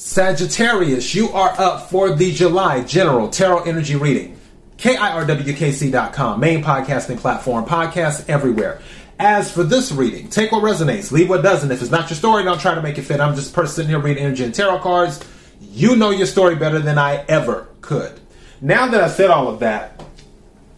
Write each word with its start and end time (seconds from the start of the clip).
Sagittarius, 0.00 1.12
you 1.12 1.28
are 1.30 1.52
up 1.58 1.90
for 1.90 2.14
the 2.14 2.32
July 2.32 2.84
General 2.84 3.28
Tarot 3.28 3.64
Energy 3.64 3.96
Reading. 3.96 4.38
KIRWKC.com, 4.76 6.38
main 6.38 6.62
podcasting 6.62 7.18
platform, 7.18 7.64
podcasts 7.64 8.24
everywhere. 8.28 8.80
As 9.18 9.50
for 9.50 9.64
this 9.64 9.90
reading, 9.90 10.28
take 10.28 10.52
what 10.52 10.62
resonates, 10.62 11.10
leave 11.10 11.28
what 11.28 11.42
doesn't. 11.42 11.72
If 11.72 11.82
it's 11.82 11.90
not 11.90 12.08
your 12.10 12.16
story, 12.16 12.44
don't 12.44 12.60
try 12.60 12.76
to 12.76 12.80
make 12.80 12.96
it 12.96 13.02
fit. 13.02 13.18
I'm 13.18 13.34
just 13.34 13.50
a 13.50 13.54
person 13.54 13.74
sitting 13.74 13.88
here 13.88 13.98
reading 13.98 14.22
energy 14.22 14.44
and 14.44 14.54
tarot 14.54 14.78
cards. 14.78 15.20
You 15.60 15.96
know 15.96 16.10
your 16.10 16.28
story 16.28 16.54
better 16.54 16.78
than 16.78 16.96
I 16.96 17.24
ever 17.26 17.66
could. 17.80 18.20
Now 18.60 18.86
that 18.86 19.02
I 19.02 19.08
said 19.08 19.30
all 19.30 19.48
of 19.48 19.58
that, 19.58 20.00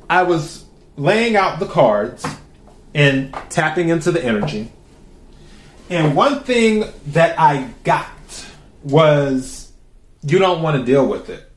I 0.08 0.22
was 0.22 0.64
laying 0.96 1.36
out 1.36 1.60
the 1.60 1.66
cards 1.66 2.24
and 2.94 3.34
tapping 3.50 3.90
into 3.90 4.12
the 4.12 4.24
energy. 4.24 4.72
And 5.90 6.16
one 6.16 6.42
thing 6.42 6.90
that 7.08 7.38
I 7.38 7.68
got 7.84 8.08
was 8.82 9.72
you 10.22 10.38
don't 10.38 10.62
want 10.62 10.78
to 10.78 10.84
deal 10.84 11.06
with 11.06 11.30
it 11.30 11.50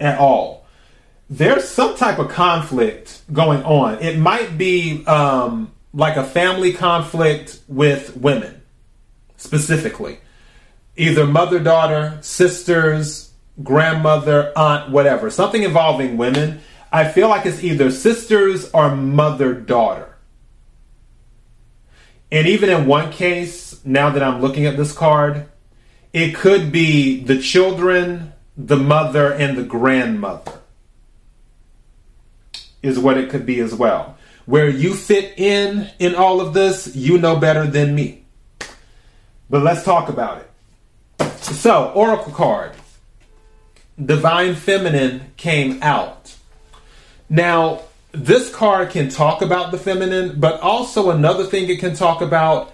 at 0.00 0.18
all. 0.18 0.66
There's 1.30 1.66
some 1.66 1.96
type 1.96 2.18
of 2.18 2.28
conflict 2.28 3.22
going 3.32 3.62
on. 3.64 4.02
It 4.02 4.18
might 4.18 4.58
be 4.58 5.04
um, 5.06 5.72
like 5.92 6.16
a 6.16 6.24
family 6.24 6.72
conflict 6.72 7.60
with 7.66 8.16
women, 8.16 8.62
specifically. 9.36 10.18
Either 10.96 11.26
mother 11.26 11.58
daughter, 11.58 12.18
sisters, 12.20 13.32
grandmother, 13.62 14.52
aunt, 14.56 14.90
whatever. 14.90 15.30
Something 15.30 15.62
involving 15.62 16.16
women. 16.16 16.60
I 16.92 17.10
feel 17.10 17.28
like 17.28 17.46
it's 17.46 17.64
either 17.64 17.90
sisters 17.90 18.70
or 18.72 18.94
mother 18.94 19.54
daughter. 19.54 20.14
And 22.30 22.46
even 22.46 22.68
in 22.68 22.86
one 22.86 23.10
case, 23.10 23.84
now 23.84 24.10
that 24.10 24.22
I'm 24.22 24.40
looking 24.40 24.66
at 24.66 24.76
this 24.76 24.92
card, 24.92 25.48
it 26.14 26.32
could 26.32 26.70
be 26.70 27.24
the 27.24 27.38
children, 27.42 28.32
the 28.56 28.76
mother, 28.76 29.32
and 29.32 29.58
the 29.58 29.64
grandmother, 29.64 30.60
is 32.82 33.00
what 33.00 33.18
it 33.18 33.28
could 33.28 33.44
be 33.44 33.58
as 33.58 33.74
well. 33.74 34.16
Where 34.46 34.68
you 34.68 34.94
fit 34.94 35.36
in 35.36 35.90
in 35.98 36.14
all 36.14 36.40
of 36.40 36.54
this, 36.54 36.94
you 36.94 37.18
know 37.18 37.36
better 37.36 37.66
than 37.66 37.96
me. 37.96 38.22
But 39.50 39.62
let's 39.62 39.82
talk 39.82 40.08
about 40.08 40.42
it. 41.18 41.30
So, 41.40 41.90
Oracle 41.90 42.32
card 42.32 42.72
Divine 44.02 44.54
Feminine 44.54 45.32
came 45.36 45.82
out. 45.82 46.36
Now, 47.28 47.82
this 48.12 48.54
card 48.54 48.90
can 48.90 49.08
talk 49.08 49.42
about 49.42 49.72
the 49.72 49.78
feminine, 49.78 50.38
but 50.38 50.60
also 50.60 51.10
another 51.10 51.44
thing 51.44 51.68
it 51.68 51.80
can 51.80 51.96
talk 51.96 52.20
about 52.20 52.73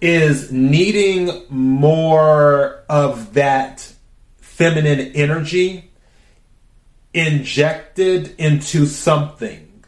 is 0.00 0.50
needing 0.50 1.42
more 1.48 2.82
of 2.88 3.34
that 3.34 3.92
feminine 4.38 5.00
energy 5.14 5.90
injected 7.12 8.34
into 8.38 8.86
something 8.86 9.84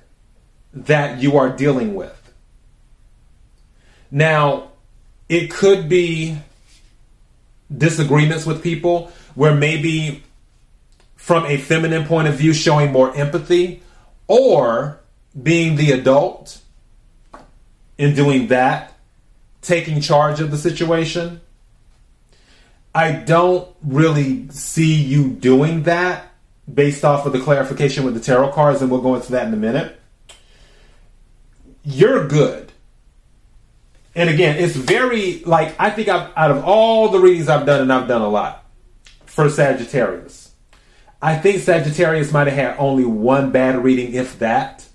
that 0.73 1.23
you 1.23 1.37
are 1.37 1.55
dealing 1.55 1.95
with. 1.95 2.19
Now, 4.11 4.69
it 5.29 5.51
could 5.51 5.89
be 5.89 6.37
disagreements 7.75 8.45
with 8.45 8.63
people 8.63 9.13
where 9.35 9.55
maybe 9.55 10.23
from 11.17 11.47
a 11.47 11.57
feminine 11.57 12.05
point 12.05 12.29
of 12.29 12.35
view 12.35 12.53
showing 12.53 12.93
more 12.93 13.15
empathy 13.17 13.83
or 14.27 15.01
being 15.41 15.77
the 15.77 15.93
adult 15.93 16.61
in 17.97 18.15
doing 18.15 18.49
that 18.49 18.92
taking 19.63 20.01
charge 20.01 20.41
of 20.41 20.51
the 20.51 20.59
situation. 20.59 21.41
I 22.95 23.13
don't 23.13 23.69
really 23.83 24.49
see 24.51 24.95
you 24.95 25.31
doing 25.31 25.85
that 25.85 26.31
based 26.73 27.05
off 27.05 27.25
of 27.25 27.33
the 27.33 27.41
clarification 27.41 28.05
with 28.05 28.15
the 28.15 28.21
tarot 28.21 28.53
cards, 28.53 28.83
and 28.83 28.91
we'll 28.91 29.01
go 29.01 29.15
into 29.15 29.33
that 29.33 29.47
in 29.47 29.55
a 29.55 29.57
minute. 29.57 29.99
You're 31.85 32.29
good. 32.29 32.73
And 34.15 34.29
again, 34.29 34.59
it's 34.59 34.77
very 34.77 35.43
like 35.45 35.75
I 35.79 35.89
think 35.89 36.09
I've 36.09 36.31
out 36.37 36.51
of 36.51 36.65
all 36.65 37.09
the 37.09 37.19
readings 37.19 37.49
I've 37.49 37.65
done, 37.65 37.81
and 37.81 37.93
I've 37.93 38.09
done 38.09 38.21
a 38.21 38.29
lot 38.29 38.67
for 39.25 39.49
Sagittarius. 39.49 40.51
I 41.23 41.37
think 41.39 41.63
Sagittarius 41.63 42.31
might 42.33 42.49
have 42.49 42.57
had 42.57 42.77
only 42.79 43.05
one 43.05 43.53
bad 43.53 43.83
reading, 43.83 44.13
if 44.13 44.39
that. 44.41 44.87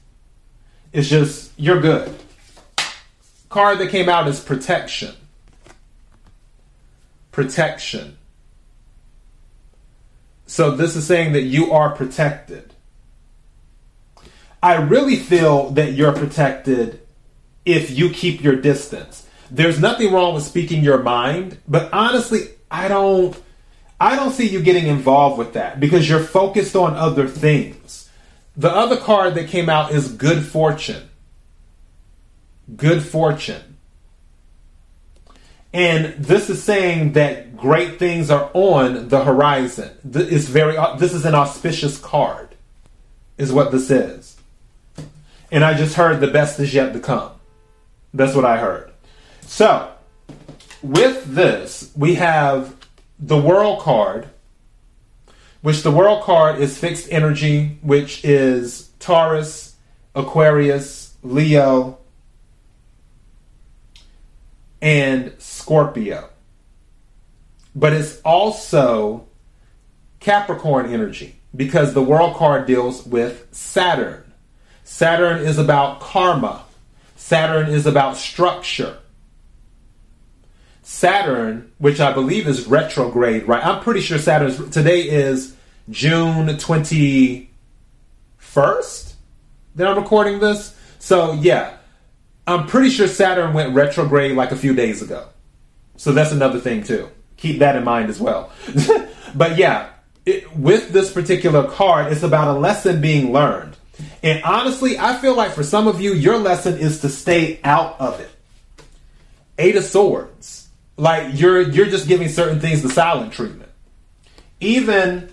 It's 0.94 1.10
just 1.10 1.52
you're 1.58 1.82
good 1.82 2.14
card 3.50 3.80
that 3.80 3.90
came 3.90 4.10
out 4.10 4.28
is 4.28 4.40
protection. 4.40 5.16
Protection. 7.32 8.18
So 10.46 10.72
this 10.72 10.96
is 10.96 11.06
saying 11.06 11.34
that 11.34 11.44
you 11.44 11.72
are 11.74 11.90
protected. 11.90 12.74
I 14.64 14.76
really 14.76 15.18
feel 15.18 15.72
that 15.72 15.94
you're 15.94 16.14
protected 16.14 17.02
if 17.66 17.92
you 17.92 18.10
keep 18.10 18.44
your 18.44 18.56
distance. 18.56 19.28
There's 19.52 19.80
nothing 19.80 20.12
wrong 20.12 20.34
with 20.34 20.44
speaking 20.44 20.84
your 20.84 21.04
mind, 21.04 21.58
but 21.68 21.94
honestly, 21.94 22.50
I 22.72 22.88
don't 22.88 23.38
I 24.00 24.16
don't 24.16 24.32
see 24.32 24.48
you 24.48 24.62
getting 24.62 24.88
involved 24.88 25.38
with 25.38 25.54
that 25.54 25.80
because 25.80 26.08
you're 26.08 26.20
focused 26.20 26.76
on 26.76 26.96
other 26.96 27.28
things. 27.28 28.10
The 28.56 28.70
other 28.70 28.98
card 28.98 29.36
that 29.36 29.48
came 29.48 29.70
out 29.70 29.92
is 29.92 30.12
good 30.12 30.44
fortune 30.46 31.07
good 32.76 33.04
fortune. 33.04 33.78
And 35.74 36.16
this 36.16 36.50
is 36.50 36.64
saying 36.64 37.14
that 37.14 37.56
great 37.58 38.00
things 38.00 38.32
are 38.32 38.50
on 38.54 39.10
the 39.10 39.24
horizon. 39.24 39.92
It's 40.04 40.46
very 40.46 40.76
this 40.98 41.14
is 41.14 41.26
an 41.26 41.36
auspicious 41.36 42.00
card 42.00 42.56
is 43.38 43.52
what 43.52 43.72
this 43.72 43.92
is. 43.92 44.38
And 45.52 45.64
I 45.64 45.76
just 45.76 45.96
heard 45.96 46.20
the 46.20 46.28
best 46.28 46.60
is 46.60 46.74
yet 46.74 46.94
to 46.94 47.00
come. 47.00 47.32
That's 48.14 48.36
what 48.36 48.46
I 48.46 48.58
heard. 48.58 48.92
So, 49.42 49.92
with 50.82 51.26
this, 51.26 51.92
we 51.96 52.16
have 52.16 52.76
the 53.20 53.38
world 53.38 53.80
card, 53.80 54.28
which 55.62 55.84
the 55.84 55.92
world 55.92 56.24
card 56.24 56.60
is 56.60 56.78
fixed 56.78 57.08
energy, 57.12 57.78
which 57.82 58.24
is 58.26 58.90
Taurus, 59.00 59.76
Aquarius, 60.16 61.16
Leo, 61.24 62.00
and 64.82 65.34
Scorpio. 65.38 66.30
But 67.76 67.94
it's 67.94 68.20
also 68.22 69.28
Capricorn 70.20 70.92
energy 70.92 71.36
because 71.56 71.94
the 71.94 72.02
world 72.02 72.36
card 72.36 72.66
deals 72.66 73.06
with 73.06 73.48
Saturn. 73.52 74.24
Saturn 74.84 75.46
is 75.46 75.58
about 75.58 76.00
karma. 76.00 76.64
Saturn 77.16 77.70
is 77.70 77.86
about 77.86 78.18
structure. 78.18 78.98
Saturn, 80.82 81.72
which 81.78 82.00
I 82.00 82.14
believe 82.14 82.48
is 82.48 82.66
retrograde, 82.68 83.48
right? 83.48 83.66
I'm 83.66 83.84
pretty 83.84 84.02
sure 84.02 84.18
Saturn 84.18 84.72
today 84.72 85.02
is 85.02 85.56
June 85.90 86.48
21st 86.48 87.48
that 89.76 89.88
I'm 89.88 89.98
recording 89.98 90.40
this. 90.40 90.76
So, 91.00 91.34
yeah, 91.34 91.77
I'm 92.48 92.66
pretty 92.66 92.90
sure 92.90 93.08
Saturn 93.08 93.54
went 93.54 93.76
retrograde 93.76 94.36
like 94.36 94.52
a 94.52 94.56
few 94.56 94.74
days 94.74 95.02
ago. 95.02 95.28
So 95.98 96.14
that's 96.14 96.32
another 96.32 96.60
thing 96.60 96.84
too. 96.84 97.10
Keep 97.36 97.60
that 97.60 97.76
in 97.76 97.84
mind 97.84 98.10
as 98.10 98.20
well. 98.20 98.52
but 99.36 99.58
yeah, 99.58 99.90
it, 100.26 100.56
with 100.56 100.90
this 100.90 101.12
particular 101.12 101.70
card, 101.70 102.12
it's 102.12 102.24
about 102.24 102.56
a 102.56 102.58
lesson 102.58 103.02
being 103.02 103.34
learned. 103.34 103.76
And 104.24 104.44
honestly, 104.44 104.98
I 104.98 105.18
feel 105.18 105.36
like 105.36 105.52
for 105.52 105.64
some 105.64 105.88
of 105.88 106.00
you, 106.00 106.14
your 106.14 106.38
lesson 106.38 106.78
is 106.78 107.02
to 107.02 107.10
stay 107.10 107.60
out 107.64 108.00
of 108.00 108.20
it. 108.20 108.30
Eight 109.58 109.76
of 109.76 109.84
Swords. 109.84 110.70
Like 110.98 111.40
you're 111.40 111.62
you're 111.62 111.88
just 111.88 112.08
giving 112.08 112.30
certain 112.30 112.60
things 112.60 112.82
the 112.82 112.90
silent 112.90 113.34
treatment. 113.34 113.70
Even 114.60 115.30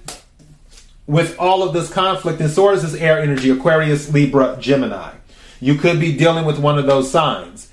with 1.06 1.38
all 1.38 1.62
of 1.62 1.72
this 1.72 1.90
conflict, 1.90 2.40
and 2.40 2.50
Swords 2.50 2.84
is 2.84 2.94
air 2.94 3.20
energy, 3.20 3.50
Aquarius, 3.50 4.12
Libra, 4.12 4.56
Gemini. 4.60 5.12
You 5.64 5.76
could 5.76 5.98
be 5.98 6.14
dealing 6.14 6.44
with 6.44 6.58
one 6.58 6.78
of 6.78 6.84
those 6.84 7.10
signs. 7.10 7.72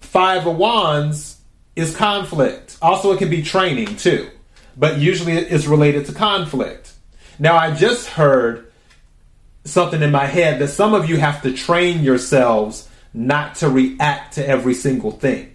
Five 0.00 0.44
of 0.44 0.56
Wands 0.56 1.40
is 1.76 1.94
conflict. 1.94 2.76
Also, 2.82 3.12
it 3.12 3.18
can 3.18 3.30
be 3.30 3.44
training 3.44 3.94
too, 3.94 4.28
but 4.76 4.98
usually 4.98 5.34
it's 5.34 5.66
related 5.66 6.06
to 6.06 6.12
conflict. 6.12 6.92
Now, 7.38 7.56
I 7.56 7.76
just 7.76 8.08
heard 8.08 8.72
something 9.64 10.02
in 10.02 10.10
my 10.10 10.26
head 10.26 10.58
that 10.58 10.66
some 10.70 10.94
of 10.94 11.08
you 11.08 11.16
have 11.18 11.42
to 11.42 11.52
train 11.52 12.02
yourselves 12.02 12.88
not 13.14 13.54
to 13.56 13.70
react 13.70 14.34
to 14.34 14.44
every 14.44 14.74
single 14.74 15.12
thing. 15.12 15.54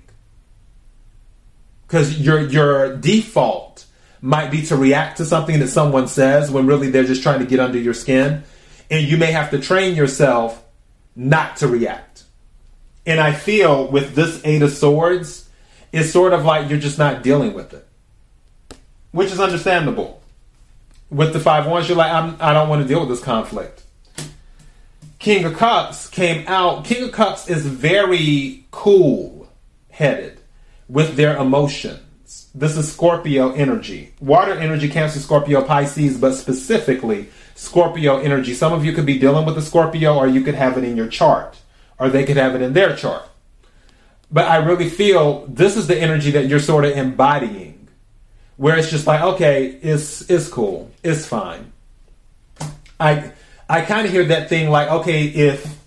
Because 1.86 2.18
your 2.18 2.48
your 2.48 2.96
default 2.96 3.86
might 4.22 4.52
be 4.52 4.62
to 4.68 4.78
react 4.78 5.18
to 5.18 5.25
something 5.25 5.60
that 5.60 5.68
someone 5.68 6.08
says 6.08 6.50
when 6.50 6.66
really 6.66 6.90
they're 6.92 7.04
just 7.04 7.24
trying 7.24 7.40
to 7.40 7.46
get 7.46 7.60
under 7.60 7.78
your 7.78 7.94
skin. 7.94 8.44
And 8.90 9.06
you 9.06 9.18
may 9.18 9.34
have 9.34 9.52
to 9.52 9.60
train 9.60 9.98
yourself 9.98 10.64
not 11.18 11.58
to 11.58 11.68
react. 11.68 12.24
And 13.06 13.19
I 13.19 13.34
feel 13.34 13.88
with 13.88 14.16
this 14.16 14.42
Eight 14.46 14.62
of 14.62 14.72
Swords, 14.72 15.50
it's 15.92 16.12
sort 16.12 16.31
of 16.34 16.46
like 16.46 16.69
you're 16.69 16.80
just 16.80 17.00
not 17.00 17.24
dealing 17.24 17.54
with 17.54 17.74
it. 17.74 17.86
which 19.12 19.31
is 19.31 19.40
understandable. 19.40 20.22
With 21.10 21.34
the 21.34 21.40
five 21.40 21.66
Wands, 21.66 21.88
you're 21.90 21.98
like, 21.98 22.12
I'm, 22.12 22.38
I 22.40 22.54
don't 22.54 22.69
want 22.69 22.81
to 22.84 22.88
deal 22.88 23.00
with 23.00 23.10
this 23.10 23.24
conflict. 23.24 23.84
King 25.19 25.46
of 25.46 25.56
Cups 25.56 26.08
came 26.10 26.46
out. 26.48 26.86
King 26.86 27.06
of 27.06 27.12
Cups 27.14 27.50
is 27.50 27.66
very 27.66 28.66
cool 28.72 29.50
headed 29.90 30.40
with 30.88 31.16
their 31.16 31.38
emotions. 31.38 32.00
This 32.54 32.78
is 32.78 32.92
Scorpio 32.92 33.51
energy. 33.51 34.13
Water 34.19 34.54
energy, 34.54 34.89
Cancer, 34.89 35.19
Scorpio, 35.19 35.63
Pisces, 35.63 36.18
but 36.18 36.34
specifically 36.34 37.30
Scorpio 37.56 38.19
energy. 38.19 38.54
Some 38.54 38.74
of 38.74 38.86
you 38.86 38.94
could 38.94 39.06
be 39.06 39.19
dealing 39.19 39.45
with 39.45 39.57
a 39.57 39.62
Scorpio, 39.62 40.18
or 40.18 40.28
you 40.28 40.42
could 40.42 40.56
have 40.56 40.78
it 40.78 40.84
in 40.84 40.98
your 40.98 41.07
chart, 41.07 41.57
or 42.00 42.10
they 42.10 42.24
could 42.24 42.38
have 42.38 42.56
it 42.56 42.62
in 42.62 42.74
their 42.74 42.95
chart. 42.95 43.24
But 44.31 44.48
I 44.48 44.57
really 44.57 44.89
feel 44.89 45.45
this 45.48 45.78
is 45.78 45.88
the 45.88 45.98
energy 45.98 46.31
that 46.31 46.48
you're 46.48 46.60
sort 46.60 46.86
of 46.86 46.98
embodying, 46.98 47.88
where 48.57 48.78
it's 48.78 48.90
just 48.90 49.07
like, 49.07 49.22
okay, 49.22 49.68
it's 49.68 50.30
it's 50.30 50.50
cool, 50.50 50.92
it's 51.04 51.25
fine. 51.25 51.72
I 53.00 53.31
I 53.69 53.81
kind 53.81 54.06
of 54.06 54.12
hear 54.12 54.25
that 54.25 54.50
thing 54.50 54.69
like, 54.69 54.90
okay, 54.90 55.25
if 55.25 55.78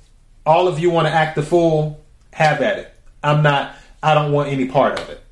all 0.46 0.68
of 0.68 0.78
you 0.78 0.90
want 0.90 1.06
to 1.06 1.12
act 1.12 1.36
the 1.36 1.42
fool, 1.42 2.00
have 2.32 2.62
at 2.62 2.78
it. 2.78 2.94
I'm 3.22 3.42
not. 3.42 3.74
I 4.02 4.14
don't 4.14 4.32
want 4.32 4.48
any 4.48 4.66
part 4.66 4.98
of 4.98 5.08
it. 5.10 5.22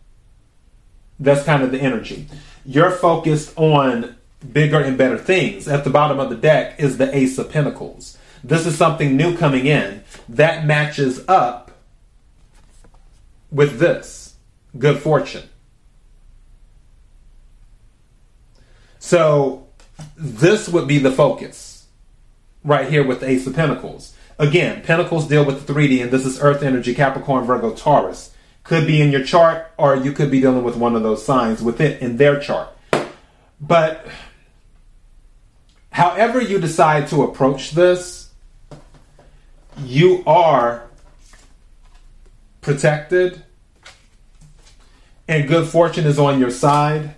That's 1.21 1.45
kind 1.45 1.63
of 1.63 1.73
the 1.73 1.81
energy. 1.81 2.29
You're 2.65 2.91
focused 2.91 3.53
on 3.57 4.17
bigger 4.53 4.81
and 4.81 4.97
better 4.97 5.19
things. 5.19 5.67
At 5.67 5.85
the 5.85 5.91
bottom 5.91 6.21
of 6.21 6.31
the 6.31 6.37
deck 6.37 6.79
is 6.79 6.99
the 6.99 7.15
Ace 7.15 7.39
of 7.39 7.51
Pentacles. 7.51 8.17
This 8.45 8.67
is 8.67 8.77
something 8.77 9.17
new 9.17 9.37
coming 9.37 9.67
in 9.67 10.05
that 10.29 10.65
matches 10.65 11.25
up 11.29 11.73
with 13.51 13.79
this 13.79 14.37
good 14.79 14.99
fortune. 15.01 15.49
So 18.99 19.67
this 20.17 20.69
would 20.69 20.87
be 20.87 20.99
the 20.99 21.11
focus 21.11 21.87
right 22.63 22.89
here 22.89 23.07
with 23.07 23.21
the 23.21 23.29
Ace 23.29 23.47
of 23.47 23.55
Pentacles. 23.55 24.15
Again, 24.39 24.83
Pentacles 24.83 25.27
deal 25.27 25.45
with 25.45 25.67
the 25.67 25.73
3D, 25.73 26.03
and 26.03 26.11
this 26.13 26.25
is 26.25 26.41
Earth 26.41 26.63
energy, 26.63 26.95
Capricorn, 26.95 27.45
Virgo, 27.45 27.75
Taurus. 27.75 28.33
Could 28.69 28.87
be 28.87 29.01
in 29.01 29.11
your 29.11 29.25
chart, 29.25 29.73
or 29.79 29.97
you 29.97 30.13
could 30.13 30.31
be 30.31 30.43
dealing 30.43 30.63
with 30.63 30.77
one 30.77 30.95
of 30.95 31.03
those 31.03 31.25
signs 31.25 31.63
with 31.63 31.81
it 31.81 32.03
in 32.03 32.19
their 32.19 32.39
chart. 32.39 32.69
But 33.59 34.07
however 35.91 36.39
you 36.39 36.61
decide 36.61 37.09
to 37.09 37.23
approach 37.23 37.71
this, 37.71 38.29
you 39.79 40.23
are 40.27 40.83
protected, 42.61 43.43
and 45.27 45.49
good 45.49 45.67
fortune 45.67 46.05
is 46.05 46.19
on 46.19 46.39
your 46.39 46.51
side. 46.51 47.15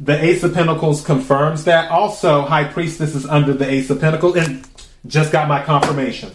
The 0.00 0.20
Ace 0.20 0.42
of 0.42 0.52
Pentacles 0.52 1.04
confirms 1.04 1.62
that. 1.66 1.92
Also, 1.92 2.42
High 2.42 2.64
Priestess 2.64 3.14
is 3.14 3.24
under 3.24 3.52
the 3.52 3.70
Ace 3.70 3.88
of 3.88 4.00
Pentacles, 4.00 4.34
and 4.34 4.68
just 5.06 5.30
got 5.30 5.46
my 5.46 5.62
confirmation. 5.62 6.32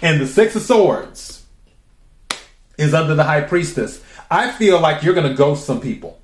And 0.00 0.20
the 0.20 0.28
Six 0.28 0.54
of 0.54 0.62
Swords 0.62 1.41
is 2.82 2.94
under 2.94 3.14
the 3.14 3.24
High 3.24 3.42
Priestess. 3.42 4.02
I 4.30 4.50
feel 4.50 4.80
like 4.80 5.02
you're 5.02 5.14
going 5.14 5.28
to 5.28 5.34
ghost 5.34 5.66
some 5.66 5.80
people, 5.80 6.20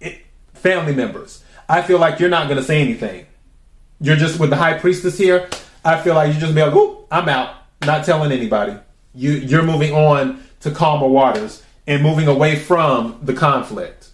it, 0.00 0.22
family 0.54 0.94
members. 0.94 1.42
I 1.68 1.82
feel 1.82 1.98
like 1.98 2.20
you're 2.20 2.28
not 2.28 2.48
going 2.48 2.58
to 2.58 2.64
say 2.64 2.80
anything. 2.80 3.26
You're 4.00 4.16
just 4.16 4.38
with 4.38 4.50
the 4.50 4.56
High 4.56 4.78
Priestess 4.78 5.16
here. 5.16 5.48
I 5.84 6.00
feel 6.00 6.14
like 6.14 6.34
you 6.34 6.40
just 6.40 6.54
be 6.54 6.62
like, 6.62 6.74
"Whoop, 6.74 7.06
I'm 7.10 7.28
out." 7.28 7.56
not 7.86 8.04
telling 8.04 8.32
anybody. 8.32 8.76
You 9.14 9.32
you're 9.32 9.62
moving 9.62 9.92
on 9.92 10.42
to 10.60 10.70
calmer 10.70 11.06
waters 11.06 11.62
and 11.86 12.02
moving 12.02 12.28
away 12.28 12.56
from 12.56 13.18
the 13.22 13.34
conflict. 13.34 14.10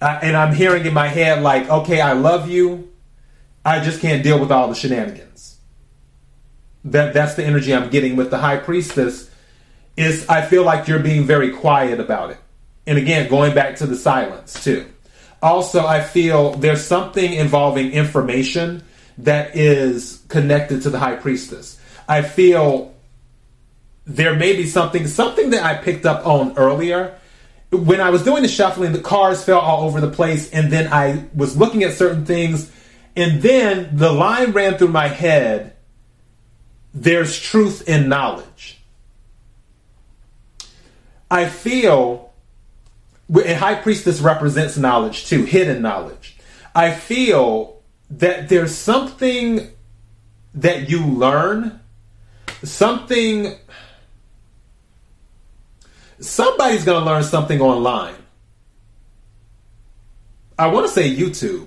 Uh, 0.00 0.18
and 0.22 0.36
I'm 0.36 0.54
hearing 0.54 0.84
in 0.84 0.92
my 0.92 1.08
head 1.08 1.42
like, 1.42 1.68
okay, 1.70 2.00
I 2.00 2.12
love 2.12 2.50
you. 2.50 2.92
I 3.64 3.82
just 3.82 4.00
can't 4.00 4.22
deal 4.22 4.38
with 4.38 4.52
all 4.52 4.68
the 4.68 4.74
shenanigans. 4.74 5.58
That 6.84 7.14
that's 7.14 7.34
the 7.34 7.44
energy 7.44 7.74
I'm 7.74 7.90
getting 7.90 8.14
with 8.14 8.30
the 8.30 8.38
high 8.38 8.58
priestess. 8.58 9.30
Is 9.96 10.28
I 10.28 10.42
feel 10.42 10.62
like 10.64 10.88
you're 10.88 10.98
being 10.98 11.24
very 11.24 11.50
quiet 11.50 12.00
about 12.00 12.30
it. 12.30 12.38
And 12.86 12.98
again, 12.98 13.28
going 13.28 13.54
back 13.54 13.76
to 13.76 13.86
the 13.86 13.96
silence 13.96 14.62
too. 14.62 14.86
Also, 15.42 15.86
I 15.86 16.02
feel 16.02 16.52
there's 16.52 16.84
something 16.84 17.32
involving 17.32 17.92
information 17.92 18.82
that 19.18 19.56
is 19.56 20.22
connected 20.28 20.82
to 20.82 20.90
the 20.90 20.98
high 20.98 21.16
priestess. 21.16 21.80
I 22.08 22.22
feel 22.22 22.94
there 24.04 24.36
may 24.36 24.54
be 24.54 24.66
something 24.66 25.06
something 25.06 25.50
that 25.50 25.64
I 25.64 25.74
picked 25.74 26.06
up 26.06 26.26
on 26.26 26.56
earlier. 26.56 27.18
When 27.70 28.00
I 28.00 28.10
was 28.10 28.22
doing 28.22 28.42
the 28.42 28.48
shuffling, 28.48 28.92
the 28.92 29.00
cards 29.00 29.42
fell 29.42 29.58
all 29.58 29.84
over 29.84 30.00
the 30.00 30.10
place, 30.10 30.50
and 30.50 30.72
then 30.72 30.92
I 30.92 31.24
was 31.34 31.56
looking 31.56 31.82
at 31.82 31.94
certain 31.94 32.24
things, 32.24 32.70
and 33.16 33.42
then 33.42 33.96
the 33.96 34.12
line 34.12 34.52
ran 34.52 34.78
through 34.78 34.88
my 34.88 35.08
head 35.08 35.76
there's 36.96 37.38
truth 37.38 37.86
in 37.88 38.08
knowledge. 38.08 38.82
I 41.30 41.46
feel, 41.46 42.32
and 43.28 43.58
High 43.58 43.74
Priestess 43.74 44.20
represents 44.20 44.76
knowledge 44.76 45.26
too, 45.26 45.44
hidden 45.44 45.82
knowledge. 45.82 46.36
I 46.74 46.92
feel 46.92 47.82
that 48.10 48.48
there's 48.48 48.74
something 48.74 49.68
that 50.54 50.88
you 50.88 51.04
learn, 51.04 51.80
something 52.62 53.56
somebody's 56.20 56.84
going 56.84 57.02
to 57.02 57.10
learn 57.10 57.24
something 57.24 57.60
online. 57.60 58.14
I 60.58 60.68
want 60.68 60.86
to 60.86 60.92
say 60.92 61.14
YouTube. 61.14 61.66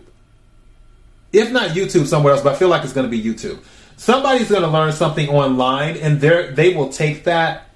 If 1.32 1.52
not 1.52 1.72
YouTube, 1.72 2.08
somewhere 2.08 2.34
else, 2.34 2.42
but 2.42 2.54
I 2.54 2.56
feel 2.56 2.70
like 2.70 2.84
it's 2.84 2.94
going 2.94 3.10
to 3.10 3.12
be 3.12 3.22
YouTube. 3.22 3.60
Somebody's 3.98 4.50
going 4.50 4.64
to 4.64 4.68
learn 4.68 4.94
something 4.94 5.30
online, 5.30 5.98
and 5.98 6.20
they 6.20 6.52
they 6.52 6.74
will 6.74 6.90
take 6.90 7.26
that 7.26 7.69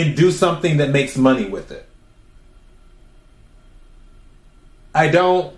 and 0.00 0.16
do 0.16 0.30
something 0.30 0.78
that 0.78 0.90
makes 0.90 1.16
money 1.16 1.46
with 1.46 1.70
it. 1.70 1.86
I 4.94 5.08
don't. 5.08 5.54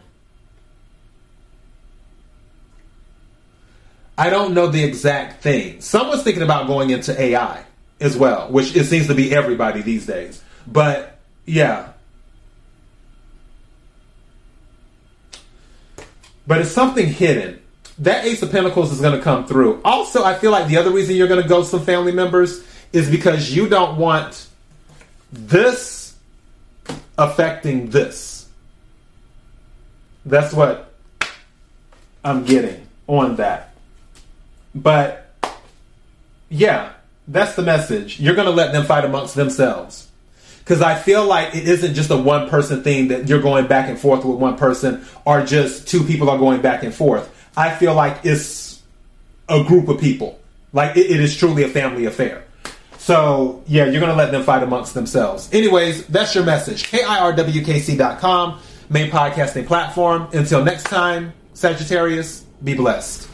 I 4.17 4.31
don't 4.31 4.53
know 4.53 4.67
the 4.67 4.83
exact 4.83 5.43
thing. 5.43 5.81
Someone's 5.81 6.25
thinking 6.25 6.43
about 6.43 6.67
going 6.67 6.91
into 6.91 7.19
AI 7.21 7.65
as 8.01 8.17
well, 8.17 8.51
which 8.51 8.75
it 8.75 8.85
seems 8.87 9.07
to 9.07 9.15
be 9.15 9.33
everybody 9.33 9.81
these 9.81 10.07
days. 10.07 10.43
But 10.67 11.19
yeah. 11.47 11.93
But 16.49 16.63
it's 16.63 16.71
something 16.71 17.07
hidden. 17.07 17.63
That 17.99 18.25
Ace 18.25 18.43
of 18.43 18.51
Pentacles 18.51 18.91
is 18.91 19.01
going 19.01 19.17
to 19.17 19.23
come 19.23 19.47
through. 19.47 19.81
Also, 19.85 20.25
I 20.25 20.35
feel 20.35 20.51
like 20.51 20.67
the 20.67 20.79
other 20.79 20.91
reason 20.91 21.15
you're 21.15 21.29
going 21.29 21.43
to 21.43 21.49
ghost 21.49 21.71
some 21.71 21.85
family 21.85 22.13
members 22.13 22.65
is 22.93 23.11
because 23.11 23.55
you 23.55 23.69
don't 23.69 23.99
want 23.99 24.47
this 25.33 26.17
affecting 27.17 27.91
this. 27.91 28.49
That's 30.25 30.53
what 30.53 30.93
I'm 32.25 32.45
getting 32.45 32.87
on 33.07 33.37
that. 33.37 33.75
But 34.75 35.33
yeah, 36.49 36.93
that's 37.27 37.55
the 37.57 37.63
message. 37.63 38.21
You're 38.21 38.35
going 38.35 38.47
to 38.47 38.53
let 38.53 38.73
them 38.73 38.85
fight 38.85 39.05
amongst 39.05 39.35
themselves. 39.35 40.09
Because 40.59 40.83
I 40.83 40.97
feel 40.97 41.25
like 41.25 41.55
it 41.55 41.67
isn't 41.67 41.95
just 41.95 42.11
a 42.11 42.17
one 42.17 42.51
person 42.51 42.83
thing 42.83 43.09
that 43.09 43.27
you're 43.29 43.41
going 43.41 43.67
back 43.67 43.89
and 43.89 43.99
forth 43.99 44.25
with 44.25 44.37
one 44.37 44.57
person 44.59 45.05
or 45.25 45.43
just 45.43 45.89
two 45.89 46.05
people 46.05 46.29
are 46.29 46.37
going 46.37 46.61
back 46.61 46.83
and 46.83 46.95
forth. 46.95 47.35
I 47.57 47.75
feel 47.75 47.95
like 47.95 48.21
it's 48.25 48.83
a 49.49 49.65
group 49.65 49.89
of 49.89 49.99
people. 49.99 50.39
Like 50.75 50.97
it, 50.97 51.11
it 51.11 51.21
is 51.21 51.37
truly 51.37 51.63
a 51.63 51.69
family 51.69 52.05
affair. 52.05 52.45
So, 53.09 53.63
yeah, 53.67 53.87
you're 53.87 54.01
to 54.13 54.19
let 54.19 54.33
them 54.33 54.43
fight 54.43 54.63
amongst 54.63 54.93
themselves. 54.93 55.49
Anyways, 55.51 56.07
that's 56.09 56.35
your 56.35 56.45
message. 56.45 56.85
KIRWKC.com, 56.91 58.61
main 58.91 59.11
podcasting 59.11 59.67
platform. 59.67 60.29
Until 60.35 60.63
next 60.63 60.83
time, 60.83 61.33
Sagittarius, 61.55 62.41
be 62.63 62.75
blessed. 62.75 63.28